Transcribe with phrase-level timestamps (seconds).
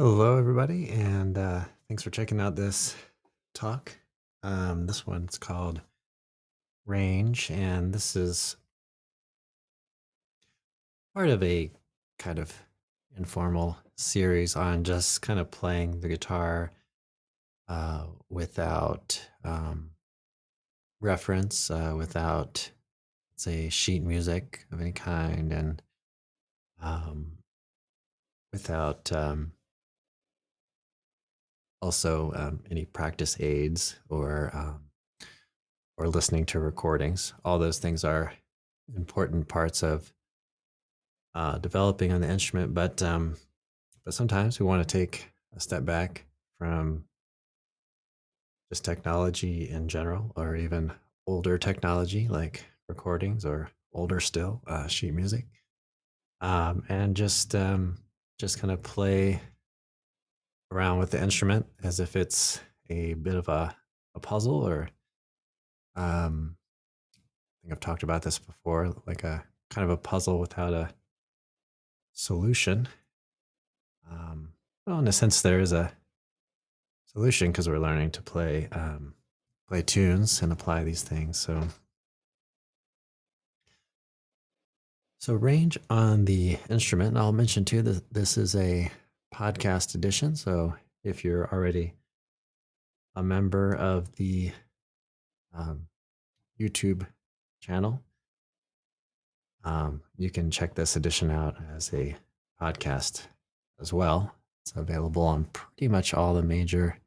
[0.00, 2.94] Hello, everybody, and uh, thanks for checking out this
[3.52, 3.98] talk.
[4.44, 5.80] Um, this one's called
[6.86, 8.54] Range, and this is
[11.16, 11.72] part of a
[12.16, 12.54] kind of
[13.16, 16.70] informal series on just kind of playing the guitar
[17.66, 19.90] uh, without um,
[21.00, 22.70] reference, uh, without,
[23.34, 25.82] say, sheet music of any kind, and
[26.80, 27.32] um,
[28.52, 29.50] without um,
[31.80, 34.80] also um, any practice aids or um,
[35.96, 37.34] or listening to recordings.
[37.44, 38.32] All those things are
[38.96, 40.12] important parts of
[41.34, 43.36] uh, developing on the instrument, but um,
[44.04, 46.24] but sometimes we want to take a step back
[46.58, 47.04] from
[48.70, 50.92] just technology in general, or even
[51.26, 55.46] older technology like recordings, or older still uh, sheet music,
[56.40, 57.98] um, and just um,
[58.38, 59.40] just kind of play
[60.70, 63.74] around with the instrument as if it's a bit of a,
[64.14, 64.88] a puzzle or
[65.96, 66.56] um
[67.14, 70.90] I think I've talked about this before, like a kind of a puzzle without a
[72.12, 72.88] solution.
[74.10, 74.52] Um,
[74.86, 75.92] well, in a sense, there is a
[77.06, 79.14] solution because we're learning to play um,
[79.68, 81.38] play tunes and apply these things.
[81.38, 81.68] So,
[85.18, 87.16] so range on the instrument.
[87.16, 88.90] I'll mention too that this is a
[89.34, 90.36] podcast edition.
[90.36, 91.94] So if you're already
[93.14, 94.52] a member of the
[95.54, 95.86] um,
[96.60, 97.06] YouTube
[97.60, 98.02] channel,
[99.64, 102.16] um, you can check this edition out as a
[102.60, 103.26] podcast
[103.80, 104.34] as well.
[104.62, 106.98] It's available on pretty much all the major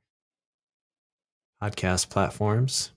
[1.61, 2.91] podcast platforms.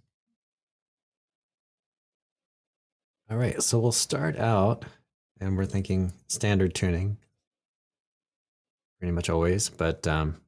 [3.31, 4.85] All right, so we'll start out
[5.41, 7.17] and we're thinking standard tuning
[8.99, 10.41] pretty much always, but um,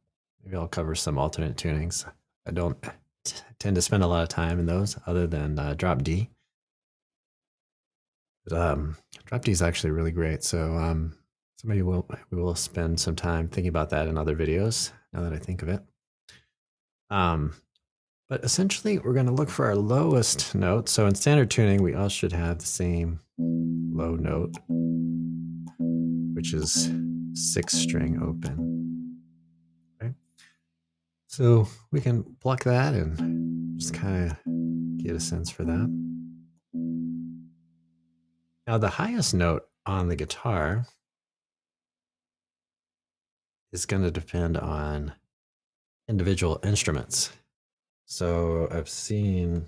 [0.45, 2.11] maybe I'll cover some alternate tunings.
[2.47, 2.81] I don't
[3.25, 6.31] t- tend to spend a lot of time in those other than uh, drop D.
[8.47, 10.45] But, um, drop D is actually really great.
[10.45, 11.17] So um,
[11.65, 15.33] maybe we'll, we will spend some time thinking about that in other videos now that
[15.33, 15.83] I think of it.
[17.11, 17.55] Um,
[18.29, 20.89] but essentially, we're going to look for our lowest note.
[20.89, 24.55] So in standard tuning, we all should have the same low note,
[26.35, 26.91] which is
[27.37, 29.21] six string open.
[30.03, 30.13] Okay.
[31.27, 34.37] So we can pluck that and just kind of
[35.05, 35.89] get a sense for that.
[38.67, 40.87] Now, the highest note on the guitar
[43.73, 45.13] is going to depend on
[46.09, 47.31] individual instruments.
[48.07, 49.67] So I've seen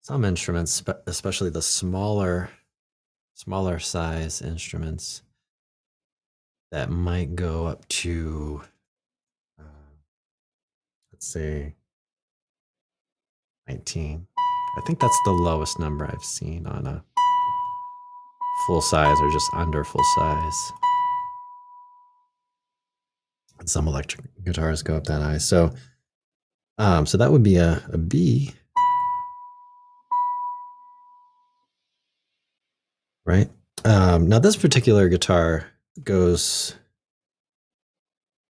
[0.00, 2.50] some instruments, especially the smaller,
[3.34, 5.22] smaller size instruments,
[6.70, 8.62] that might go up to,
[9.58, 9.62] uh,
[11.12, 11.74] let's say,
[13.68, 14.26] 19.
[14.76, 17.04] I think that's the lowest number I've seen on a
[18.66, 20.72] full size or just under full size.
[23.58, 25.38] And some electric guitars go up that high.
[25.38, 25.72] So,
[26.78, 28.52] um, so that would be a, a B.
[33.24, 33.48] Right.
[33.84, 35.66] Um, now, this particular guitar
[36.02, 36.74] goes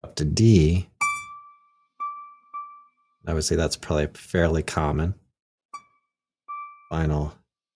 [0.02, 0.88] up to D,
[3.26, 5.14] I would say that's probably fairly common.
[6.90, 7.34] Final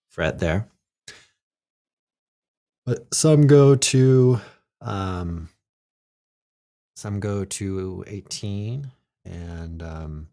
[0.08, 0.66] fret there.
[2.86, 4.40] But some go to
[4.80, 5.50] um,
[6.96, 8.90] some go to 18
[9.24, 10.28] and um,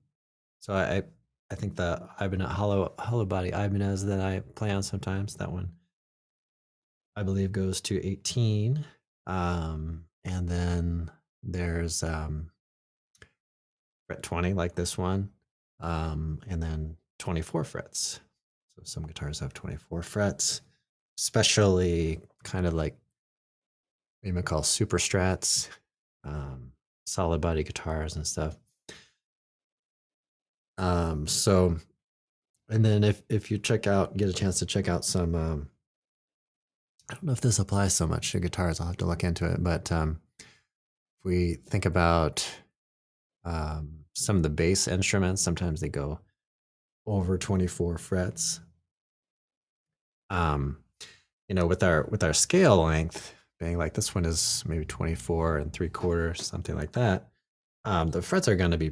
[0.60, 1.04] so I
[1.52, 5.74] I think the Ibanez hollow hollow body Ibanez that I play on sometimes that one
[7.16, 8.86] I believe goes to 18
[9.28, 11.12] um, and then
[11.44, 12.50] there's um,
[14.08, 15.30] fret 20, like this one,
[15.80, 18.20] um, and then 24 frets.
[18.76, 20.62] So some guitars have 24 frets,
[21.18, 22.98] especially kind of like
[24.24, 25.70] we might call super strats,
[26.24, 26.72] um,
[27.06, 28.58] solid body guitars and stuff.
[30.78, 31.78] Um, so,
[32.70, 35.70] and then if if you check out, get a chance to check out some um,
[37.10, 38.80] I don't know if this applies so much to guitars.
[38.80, 39.64] I'll have to look into it.
[39.64, 42.48] But um, if we think about
[43.44, 46.20] um, some of the bass instruments, sometimes they go
[47.08, 48.60] over 24 frets.
[50.30, 50.78] Um,
[51.48, 55.58] you know, with our with our scale length being like this one is maybe 24
[55.58, 57.30] and three quarters, something like that.
[57.86, 58.92] Um, the frets are going to be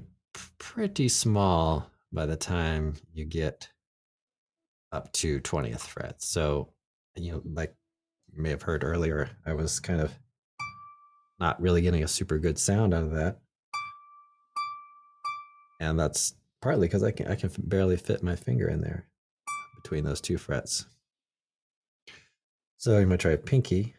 [0.57, 3.69] pretty small by the time you get
[4.91, 6.21] up to 20th fret.
[6.21, 6.69] So,
[7.15, 7.75] you know, like
[8.37, 10.13] may have heard earlier, I was kind of
[11.39, 13.39] not really getting a super good sound out of that.
[15.79, 19.05] And that's partly because I can I can barely fit my finger in there
[19.81, 20.85] between those two frets.
[22.77, 23.95] So you might try a pinky.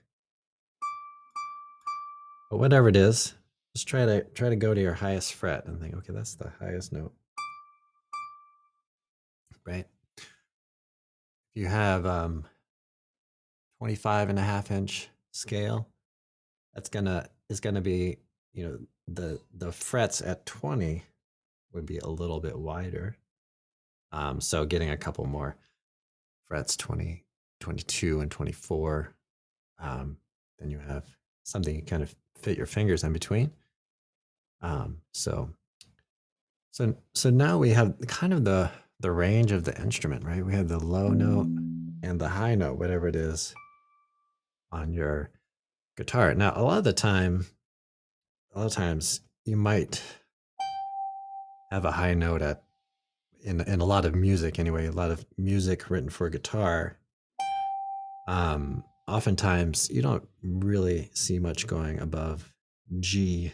[2.51, 3.35] But whatever it is,
[3.75, 6.53] just try to try to go to your highest fret and think, okay, that's the
[6.59, 7.13] highest note.
[9.67, 9.87] Right?
[10.17, 10.27] If
[11.55, 12.45] you have um
[13.79, 15.89] 25 and a half inch scale,
[16.75, 18.19] that's gonna is gonna be,
[18.53, 21.03] you know, the the frets at 20
[21.73, 23.17] would be a little bit wider.
[24.13, 25.57] Um, so getting a couple more
[26.47, 27.25] frets 20,
[27.61, 29.15] 22 and 24,
[29.81, 30.17] um,
[30.59, 31.05] then you have
[31.45, 33.53] something you kind of fit your fingers in between.
[34.63, 35.51] Um, so,
[36.73, 38.71] so, so now we have kind of the
[39.01, 40.45] the range of the instrument, right?
[40.45, 41.47] We have the low note
[42.03, 43.55] and the high note, whatever it is,
[44.71, 45.31] on your
[45.97, 46.35] guitar.
[46.35, 47.47] Now, a lot of the time,
[48.55, 50.03] a lot of times you might
[51.71, 52.63] have a high note at
[53.43, 56.99] in in a lot of music anyway, a lot of music written for guitar.
[58.27, 62.53] Um, oftentimes you don't really see much going above
[63.01, 63.53] G.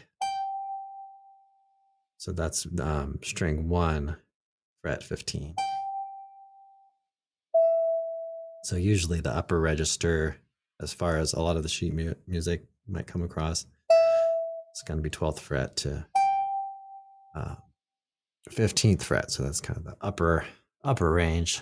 [2.17, 4.17] So that's um, string one,
[4.81, 5.55] fret 15.
[8.63, 10.37] So usually the upper register,
[10.81, 13.65] as far as a lot of the sheet mu- music might come across,
[14.71, 16.05] it's going to be 12th fret to
[17.35, 17.55] uh,
[18.49, 19.31] 15th fret.
[19.31, 20.45] So that's kind of the upper
[20.83, 21.61] upper range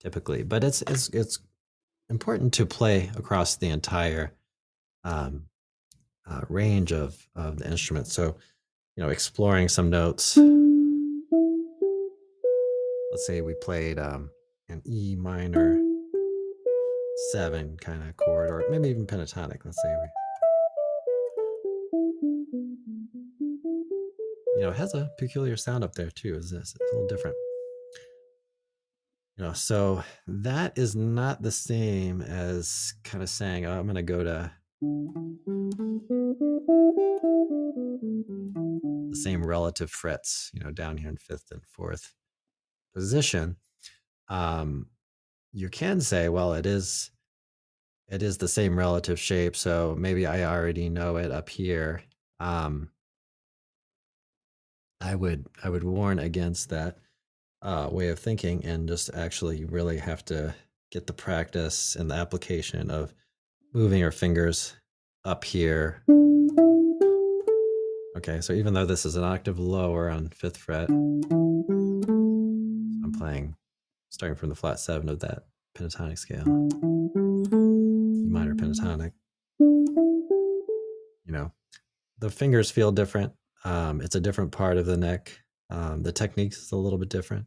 [0.00, 0.42] typically.
[0.42, 1.38] But it's it's it's
[2.08, 4.32] important to play across the entire
[5.04, 5.46] um,
[6.28, 8.06] uh, range of of the instrument.
[8.06, 8.36] So
[8.96, 10.36] you know, exploring some notes.
[13.10, 14.30] Let's say we played um,
[14.68, 15.91] an E minor
[17.32, 19.64] seven kind of chord, or maybe even pentatonic.
[19.64, 20.08] Let's say we
[24.56, 26.36] you know, it has a peculiar sound up there too.
[26.36, 26.74] Is this?
[26.78, 27.36] It's a little different.
[29.36, 33.96] You know, so that is not the same as kind of saying, oh, I'm going
[33.96, 34.52] to go to
[39.10, 42.14] the same relative frets, you know, down here in fifth and fourth
[42.94, 43.56] position.
[44.28, 44.86] Um,
[45.52, 47.10] you can say, well, it is
[48.08, 52.02] it is the same relative shape, so maybe I already know it up here.
[52.40, 52.90] Um,
[55.00, 56.98] I would I would warn against that
[57.62, 60.54] uh, way of thinking and just actually really have to
[60.90, 63.14] get the practice and the application of
[63.72, 64.74] moving your fingers
[65.24, 66.02] up here.
[68.16, 71.22] Okay, so even though this is an octave lower on fifth fret, I'm
[73.18, 73.56] playing
[74.12, 75.44] starting from the flat seven of that
[75.76, 76.44] pentatonic scale,
[78.28, 79.12] minor pentatonic.
[79.58, 81.52] You know,
[82.18, 83.32] the fingers feel different
[83.64, 85.32] um, it's a different part of the neck.
[85.70, 87.46] Um, the technique is a little bit different.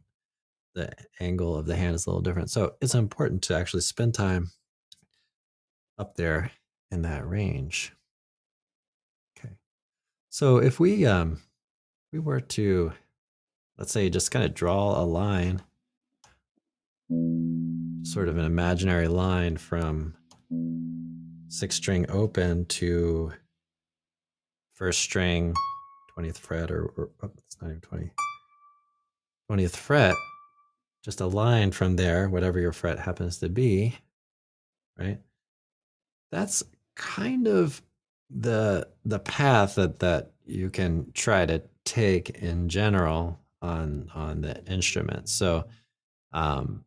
[0.74, 2.50] The angle of the hand is a little different.
[2.50, 4.50] So it's important to actually spend time
[5.98, 6.50] up there
[6.90, 7.92] in that range.
[9.38, 9.54] Okay.
[10.28, 11.42] So if we um,
[12.12, 12.92] we were to,
[13.78, 15.62] let's say, just kind of draw a line,
[18.02, 20.14] sort of an imaginary line from
[21.48, 23.32] sixth string open to
[24.72, 25.54] first string
[26.16, 28.10] 20th fret or, or oh, it's not even 20
[29.50, 30.14] 20th fret.
[31.04, 33.96] Just a line from there whatever your fret happens to be
[34.98, 35.18] right?
[36.32, 36.62] That's
[36.96, 37.82] kind of
[38.30, 44.64] the the path that that you can try to take in general on on the
[44.64, 45.28] instrument.
[45.28, 45.64] So
[46.32, 46.84] um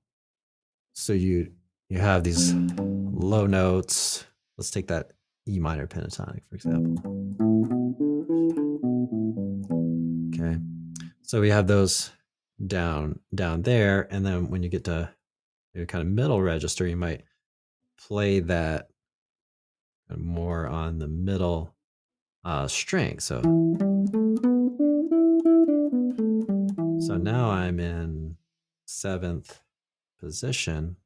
[0.99, 1.51] so you
[1.89, 4.25] you have these low notes
[4.57, 5.11] let's take that
[5.47, 7.19] e minor pentatonic for example
[10.39, 10.57] Okay.
[11.21, 12.11] So we have those
[12.65, 15.09] down down there, and then when you get to
[15.73, 17.23] your kind of middle register, you might
[17.97, 18.89] play that
[20.15, 21.75] more on the middle
[22.43, 23.19] uh, string.
[23.19, 23.41] So
[27.01, 28.37] so now I'm in
[28.85, 29.61] seventh
[30.19, 30.97] position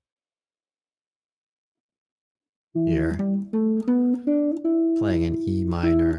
[2.85, 3.15] here,
[4.97, 6.17] playing an E minor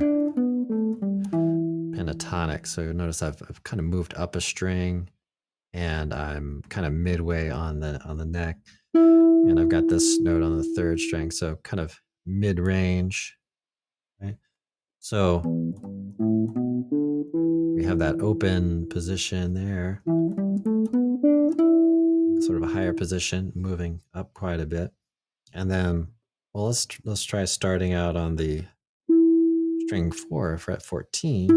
[1.95, 2.67] pentatonic.
[2.67, 5.09] So you'll notice I've, I've kind of moved up a string
[5.73, 8.59] and I'm kind of midway on the on the neck.
[8.95, 11.31] And I've got this note on the third string.
[11.31, 13.37] So kind of mid range.
[14.21, 14.37] Right?
[15.01, 15.43] So
[17.77, 20.03] we have that open position there.
[22.45, 24.93] Sort of a higher position, moving up quite a bit.
[25.55, 26.09] And then
[26.53, 28.65] well let's let's try starting out on the
[29.87, 31.49] string four, fret 14,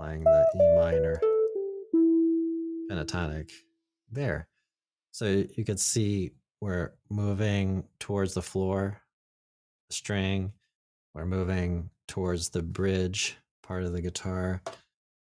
[0.00, 1.20] playing the E minor
[2.90, 3.52] pentatonic
[4.10, 4.48] there.
[5.12, 9.00] So you could see we're moving towards the floor
[9.90, 10.52] string,
[11.14, 14.60] we're moving towards the bridge part of the guitar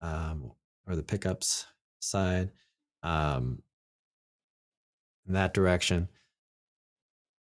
[0.04, 0.52] um,
[0.88, 1.66] or the pickups
[2.02, 2.52] side
[3.04, 3.62] um,
[5.28, 6.08] in that direction.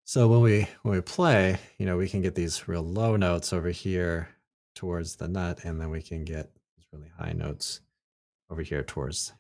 [0.05, 3.53] So when we when we play, you know, we can get these real low notes
[3.53, 4.29] over here
[4.75, 7.81] towards the nut, and then we can get these really high notes
[8.51, 9.33] over here towards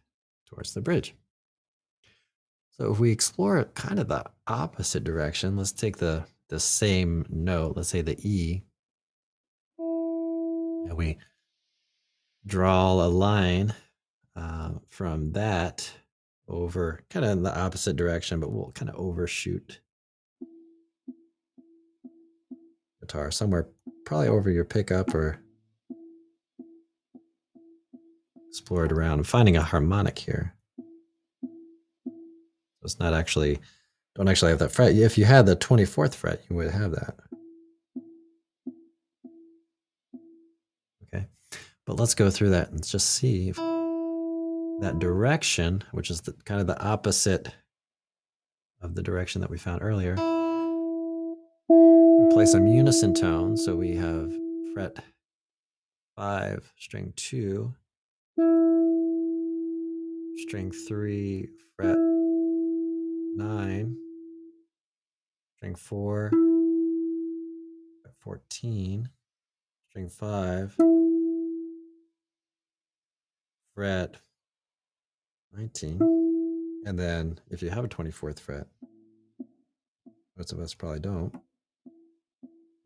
[0.47, 1.15] towards the bridge.
[2.71, 7.77] So if we explore kind of the opposite direction, let's take the the same note,
[7.77, 8.63] let's say the E,
[9.79, 11.19] and we
[12.47, 13.75] draw a line
[14.39, 15.91] uh, from that
[16.47, 19.81] over kind of in the opposite direction, but we'll kind of overshoot
[23.01, 23.69] guitar somewhere
[24.05, 25.41] probably over your pickup or
[28.49, 29.19] explore it around.
[29.19, 30.55] I'm finding a harmonic here.
[31.33, 33.59] So it's not actually,
[34.15, 34.95] don't actually have that fret.
[34.95, 37.17] If you had the 24th fret, you would have that.
[41.05, 41.27] Okay.
[41.85, 43.53] But let's go through that and just see
[44.81, 47.51] that direction, which is the, kind of the opposite
[48.81, 50.17] of the direction that we found earlier
[52.31, 53.65] play some unison tones.
[53.65, 54.33] So we have
[54.73, 54.97] fret
[56.15, 57.75] five, string two,
[60.37, 61.97] string three, fret
[63.35, 63.97] nine,
[65.57, 66.31] string four,
[68.03, 69.09] fret 14,
[69.91, 70.77] string five,
[73.75, 74.17] fret
[75.57, 76.83] 19.
[76.87, 78.67] And then if you have a 24th fret,
[80.37, 81.35] most of us probably don't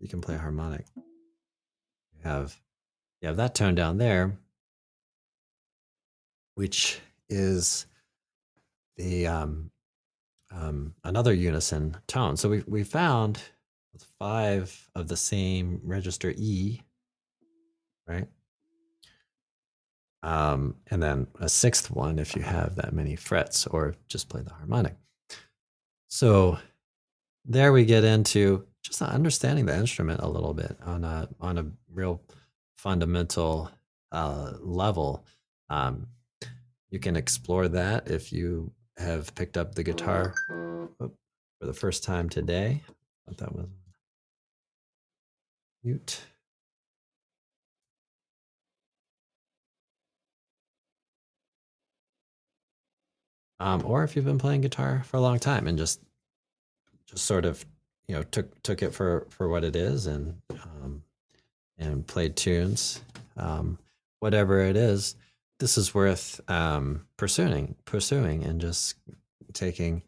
[0.03, 0.85] you can play harmonic.
[0.97, 2.59] You have
[3.21, 4.37] you have that tone down there,
[6.57, 7.87] which is
[8.97, 9.71] the um,
[10.51, 12.37] um, another unison tone.
[12.37, 13.41] So we we found
[14.19, 16.81] five of the same register E,
[18.09, 18.27] right?
[20.23, 24.43] Um, and then a sixth one if you have that many frets, or just play
[24.43, 24.97] the harmonic.
[26.09, 26.59] So
[27.45, 31.67] there we get into just understanding the instrument a little bit on a on a
[31.93, 32.23] real
[32.77, 33.71] fundamental
[34.13, 35.25] uh, level.
[35.71, 36.07] Um,
[36.91, 40.35] you can explore that if you have picked up the guitar
[40.99, 41.11] for
[41.61, 42.83] the first time today.
[43.39, 43.67] That was
[45.83, 46.21] mute.
[53.63, 56.01] Um, or if you've been playing guitar for a long time and just
[57.07, 57.65] just sort of
[58.09, 61.03] you know took took it for for what it is and um,
[61.79, 63.01] and played tunes
[63.37, 63.79] um,
[64.19, 65.15] whatever it is
[65.61, 68.97] this is worth um, pursuing pursuing and just
[69.53, 70.03] taking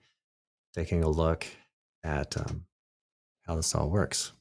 [0.75, 1.47] taking a look
[2.03, 2.65] at um,
[3.47, 4.33] how this all works.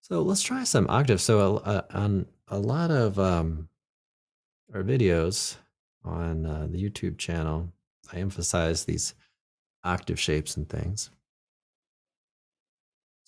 [0.00, 1.24] So let's try some octaves.
[1.24, 3.68] So uh, on a lot of um,
[4.72, 5.56] our videos
[6.06, 7.72] on uh, the youtube channel
[8.12, 9.14] i emphasize these
[9.84, 11.10] octave shapes and things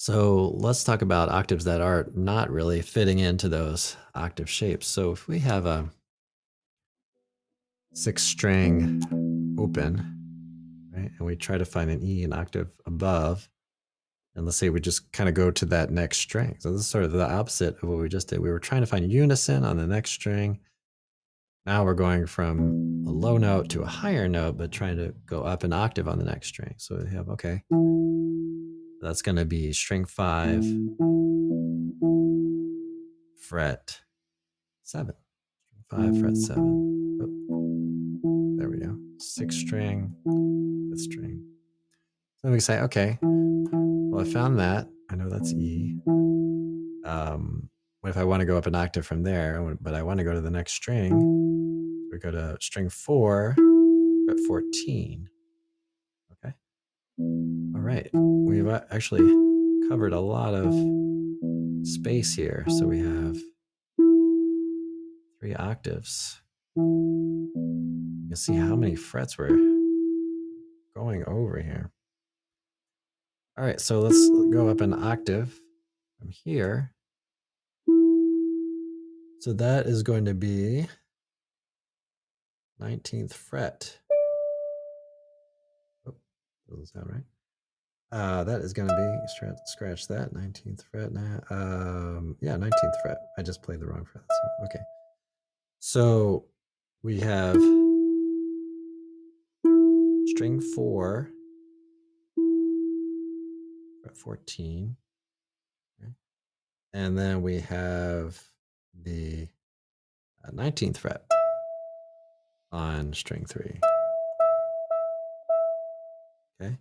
[0.01, 4.87] so let's talk about octaves that are not really fitting into those octave shapes.
[4.87, 5.91] So if we have a
[7.95, 9.03] six string
[9.59, 9.97] open,
[10.95, 13.49] right, and we try to find an E an octave above,
[14.37, 16.55] and let's say we just kind of go to that next string.
[16.61, 18.39] So this is sort of the opposite of what we just did.
[18.39, 20.61] We were trying to find unison on the next string.
[21.67, 25.43] Now we're going from a low note to a higher note, but trying to go
[25.43, 26.75] up an octave on the next string.
[26.79, 27.63] So we have, okay,
[29.01, 30.65] that's going to be string five,
[33.49, 34.01] fret
[34.85, 35.15] seven.
[35.91, 36.85] Five, fret seven.
[38.59, 38.97] There we go.
[39.19, 40.15] Six string,
[40.91, 41.45] fifth string.
[42.43, 44.89] So we say, okay, well, I found that.
[45.11, 45.97] I know that's E.
[47.05, 47.69] Um,
[48.05, 50.33] if I want to go up an octave from there, but I want to go
[50.33, 52.09] to the next string?
[52.11, 53.55] We go to string four,
[54.27, 55.29] fret 14.
[56.33, 56.55] Okay.
[57.19, 59.27] All right, we've uh, actually
[59.89, 60.73] covered a lot of
[61.87, 62.65] space here.
[62.79, 63.37] So we have
[65.41, 66.41] three octaves.
[66.77, 69.57] You can see how many frets we're
[70.95, 71.91] going over here.
[73.59, 75.61] All right, so let's go up an octave
[76.19, 76.93] from here.
[79.41, 80.89] So that is going to be
[82.81, 83.99] 19th fret.
[86.69, 87.23] Doesn't sound right.
[88.11, 91.41] Uh, that is going to be scratch, scratch that 19th fret now.
[91.51, 93.17] Um, yeah, 19th fret.
[93.39, 94.25] I just played the wrong fret.
[94.29, 94.81] So, okay.
[95.79, 96.45] So
[97.03, 97.57] we have
[100.27, 101.31] string four,
[104.03, 104.97] fret 14.
[106.03, 106.13] Okay.
[106.93, 108.43] And then we have
[108.95, 109.49] the
[110.53, 111.23] 19th uh, fret
[112.73, 113.81] on string three.
[116.61, 116.77] Okay.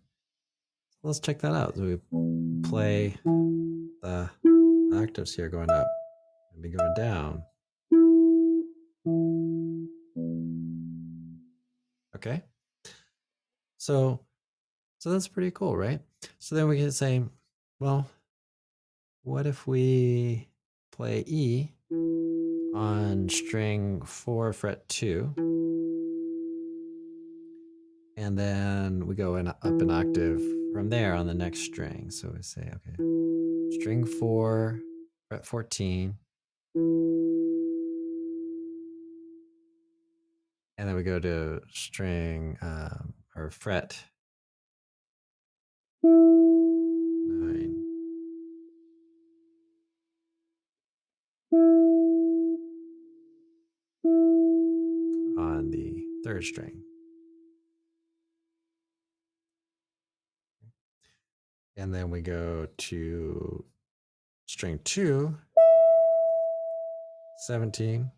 [0.90, 1.76] So let's check that out.
[1.76, 3.18] So we play
[4.02, 4.30] the
[4.94, 5.88] octaves here going up
[6.54, 7.44] and be going down.
[12.16, 12.44] Okay.
[13.78, 14.22] So
[15.00, 16.02] so that's pretty cool, right?
[16.40, 17.24] So then we can say,
[17.80, 18.10] well,
[19.24, 20.48] what if we
[20.92, 21.70] play E
[22.77, 25.34] on string 4 fret 2
[28.17, 30.39] and then we go in up an octave
[30.74, 32.12] from there on the next string.
[32.12, 32.96] So we say, okay,
[33.79, 34.79] string 4
[35.27, 36.15] fret 14
[40.77, 44.00] and then we go to string um, or fret
[46.03, 47.88] nine.
[56.27, 56.84] Third string.
[61.77, 63.63] And then we go to
[64.46, 65.38] string two,
[67.46, 68.12] 17.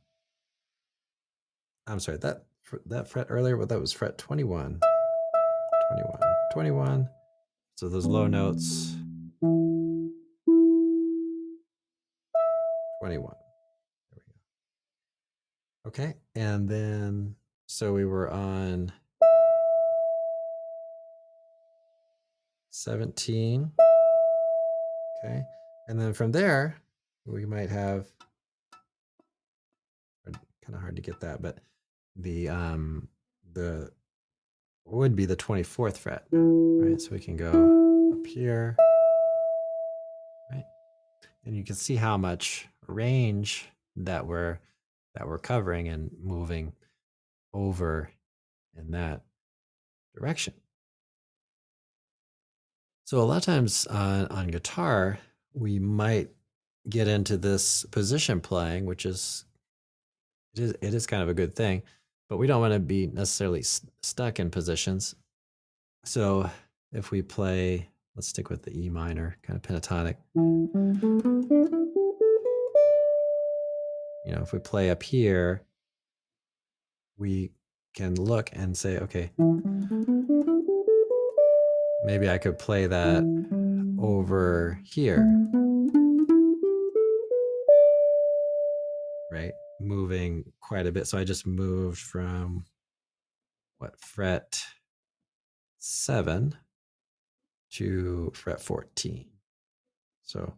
[1.85, 2.45] I'm sorry, that
[2.87, 4.79] that fret earlier, but that was fret 21.
[5.91, 6.19] 21.
[6.53, 7.09] 21.
[7.75, 8.95] So those low notes.
[13.01, 13.35] 21.
[14.11, 15.89] There we go.
[15.89, 16.15] Okay.
[16.35, 17.35] And then,
[17.71, 18.91] so we were on
[22.71, 23.71] 17.
[25.23, 25.43] Okay.
[25.87, 26.77] And then from there,
[27.27, 28.07] we might have,
[30.25, 31.59] kind of hard to get that, but
[32.15, 33.07] the um
[33.53, 33.91] the
[34.85, 36.99] would be the 24th fret, right?
[36.99, 38.75] So we can go up here,
[40.51, 40.65] right?
[41.45, 44.57] And you can see how much range that we're
[45.13, 46.73] that we're covering and moving
[47.53, 48.11] over
[48.77, 49.23] in that
[50.15, 50.53] direction.
[53.05, 55.19] So a lot of times on, on guitar,
[55.53, 56.29] we might
[56.87, 59.45] get into this position playing, which is
[60.55, 61.83] it is it is kind of a good thing
[62.29, 65.15] but we don't want to be necessarily st- stuck in positions.
[66.05, 66.49] So
[66.93, 70.15] if we play, let's stick with the E minor, kind of pentatonic.
[74.25, 75.63] You know, if we play up here,
[77.19, 77.51] we
[77.93, 79.31] can look and say, okay,
[82.05, 83.23] maybe I could play that
[83.99, 85.23] over here.
[89.31, 89.53] Right?
[89.79, 91.07] moving quite a bit.
[91.07, 92.65] So I just moved from
[93.77, 94.61] what fret
[95.77, 96.55] seven
[97.71, 99.25] to fret 14.
[100.23, 100.53] So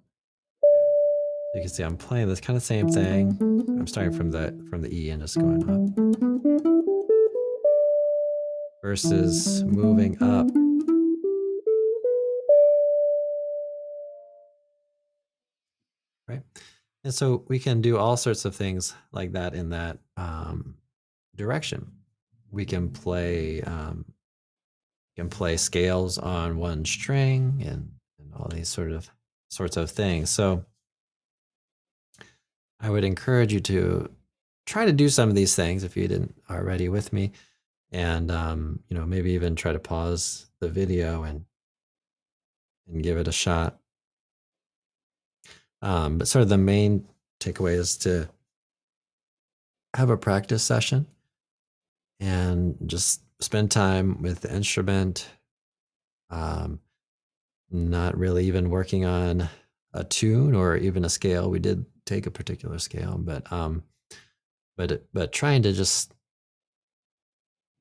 [1.53, 3.37] you can see I'm playing this kind of same thing.
[3.41, 5.81] I'm starting from the from the E and just going up.
[8.81, 10.47] Versus moving up
[16.31, 16.41] right?
[17.03, 20.75] And so we can do all sorts of things like that in that um,
[21.35, 21.91] direction.
[22.51, 24.05] We can play um,
[25.15, 29.09] can play scales on one string and, and all these sort of
[29.49, 30.29] sorts of things.
[30.29, 30.65] So
[32.81, 34.09] I would encourage you to
[34.65, 37.31] try to do some of these things if you didn't already with me,
[37.91, 41.45] and um, you know maybe even try to pause the video and
[42.87, 43.79] and give it a shot.
[45.81, 47.07] Um, but sort of the main
[47.39, 48.29] takeaway is to
[49.95, 51.07] have a practice session
[52.19, 55.27] and just spend time with the instrument.
[56.29, 56.79] Um,
[57.69, 59.49] not really even working on
[59.93, 61.49] a tune or even a scale.
[61.49, 63.84] We did take a particular scale, but um,
[64.78, 66.13] but but trying to just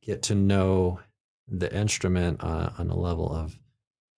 [0.02, 1.00] get to know
[1.48, 3.58] the instrument uh, on a level of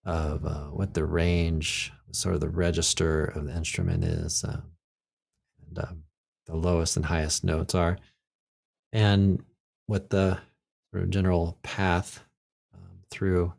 [0.04, 4.60] of uh, what the range, sort of the register of the instrument is, uh,
[5.66, 6.02] and um,
[6.46, 7.96] the lowest and highest notes are,
[8.92, 9.42] and
[9.86, 10.38] what the
[10.90, 12.22] sort of general path
[12.74, 13.52] um, through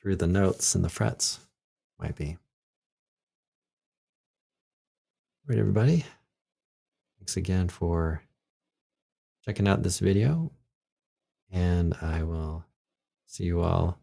[0.00, 1.40] through the notes and the frets
[1.98, 2.36] might be.
[5.44, 6.04] All right, everybody.
[7.18, 8.22] Thanks again for
[9.44, 10.52] checking out this video,
[11.50, 12.64] and I will
[13.26, 13.98] see you all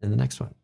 [0.00, 0.54] in the next one.